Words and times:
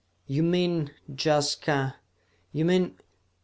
"You 0.25 0.41
mean, 0.41 0.93
Jaska... 1.15 1.97
you 2.51 2.65
mean...." 2.65 2.97